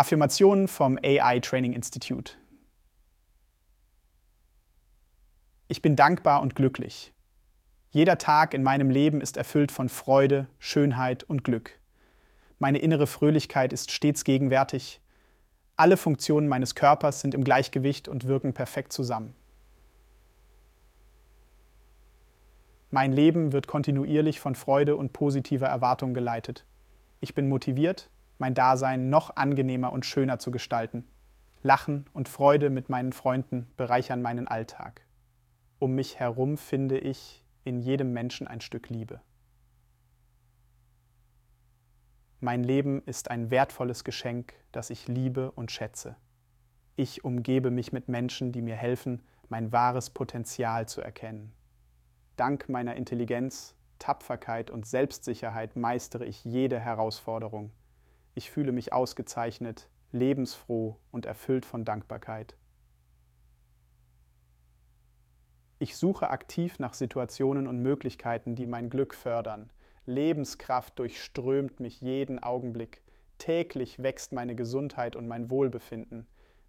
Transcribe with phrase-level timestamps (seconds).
[0.00, 2.32] Affirmationen vom AI Training Institute.
[5.68, 7.12] Ich bin dankbar und glücklich.
[7.90, 11.78] Jeder Tag in meinem Leben ist erfüllt von Freude, Schönheit und Glück.
[12.58, 15.02] Meine innere Fröhlichkeit ist stets gegenwärtig.
[15.76, 19.34] Alle Funktionen meines Körpers sind im Gleichgewicht und wirken perfekt zusammen.
[22.90, 26.64] Mein Leben wird kontinuierlich von Freude und positiver Erwartung geleitet.
[27.20, 28.08] Ich bin motiviert,
[28.40, 31.06] mein Dasein noch angenehmer und schöner zu gestalten.
[31.62, 35.02] Lachen und Freude mit meinen Freunden bereichern meinen Alltag.
[35.78, 39.20] Um mich herum finde ich in jedem Menschen ein Stück Liebe.
[42.40, 46.16] Mein Leben ist ein wertvolles Geschenk, das ich liebe und schätze.
[46.96, 51.52] Ich umgebe mich mit Menschen, die mir helfen, mein wahres Potenzial zu erkennen.
[52.36, 57.70] Dank meiner Intelligenz, Tapferkeit und Selbstsicherheit meistere ich jede Herausforderung.
[58.34, 62.56] Ich fühle mich ausgezeichnet, lebensfroh und erfüllt von Dankbarkeit.
[65.78, 69.72] Ich suche aktiv nach Situationen und Möglichkeiten, die mein Glück fördern.
[70.06, 73.02] Lebenskraft durchströmt mich jeden Augenblick.
[73.38, 76.26] Täglich wächst meine Gesundheit und mein Wohlbefinden.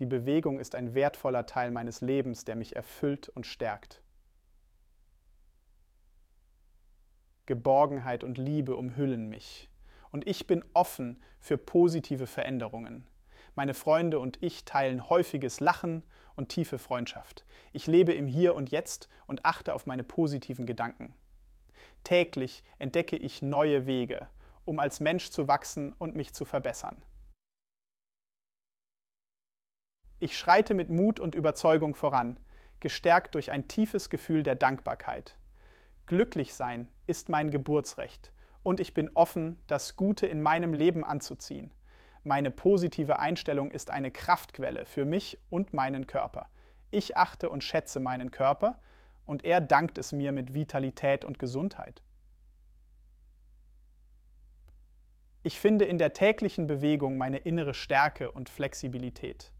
[0.00, 4.02] Die Bewegung ist ein wertvoller Teil meines Lebens, der mich erfüllt und stärkt.
[7.46, 9.68] Geborgenheit und Liebe umhüllen mich
[10.14, 13.04] und ich bin offen für positive Veränderungen.
[13.56, 16.04] Meine Freunde und ich teilen häufiges Lachen
[16.36, 17.44] und tiefe Freundschaft.
[17.72, 21.16] Ich lebe im Hier und Jetzt und achte auf meine positiven Gedanken.
[22.04, 24.28] Täglich entdecke ich neue Wege,
[24.64, 27.02] um als Mensch zu wachsen und mich zu verbessern.
[30.20, 32.38] Ich schreite mit Mut und Überzeugung voran,
[32.78, 35.36] gestärkt durch ein tiefes Gefühl der Dankbarkeit.
[36.06, 38.30] Glücklich sein ist mein Geburtsrecht
[38.64, 41.70] und ich bin offen, das Gute in meinem Leben anzuziehen.
[42.24, 46.48] Meine positive Einstellung ist eine Kraftquelle für mich und meinen Körper.
[46.90, 48.80] Ich achte und schätze meinen Körper
[49.26, 52.02] und er dankt es mir mit Vitalität und Gesundheit.
[55.42, 59.52] Ich finde in der täglichen Bewegung meine innere Stärke und Flexibilität.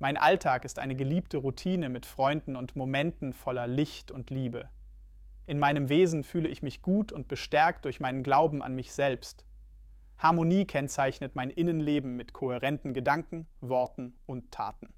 [0.00, 4.68] Mein Alltag ist eine geliebte Routine mit Freunden und Momenten voller Licht und Liebe.
[5.46, 9.44] In meinem Wesen fühle ich mich gut und bestärkt durch meinen Glauben an mich selbst.
[10.18, 14.94] Harmonie kennzeichnet mein Innenleben mit kohärenten Gedanken, Worten und Taten.